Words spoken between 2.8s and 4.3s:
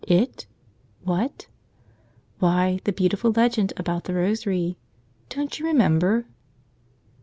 the beautiful legend about the